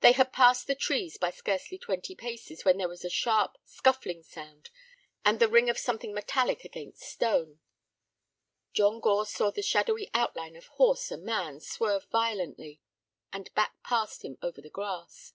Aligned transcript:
They 0.00 0.12
had 0.12 0.32
passed 0.32 0.66
the 0.66 0.74
trees 0.74 1.18
by 1.18 1.28
scarcely 1.30 1.76
twenty 1.76 2.14
paces 2.14 2.64
when 2.64 2.78
there 2.78 2.88
was 2.88 3.04
a 3.04 3.10
sharp, 3.10 3.58
scuffling 3.66 4.22
sound, 4.22 4.70
and 5.26 5.38
the 5.40 5.46
ring 5.50 5.68
of 5.68 5.76
something 5.78 6.14
metallic 6.14 6.64
against 6.64 7.02
stone. 7.02 7.60
John 8.72 8.98
Gore 8.98 9.26
saw 9.26 9.50
the 9.50 9.60
shadowy 9.60 10.08
outline 10.14 10.56
of 10.56 10.68
horse 10.80 11.10
and 11.10 11.22
man 11.22 11.60
swerve 11.60 12.06
violently, 12.10 12.80
and 13.30 13.52
back 13.52 13.74
past 13.82 14.24
him 14.24 14.38
over 14.40 14.62
the 14.62 14.70
grass. 14.70 15.34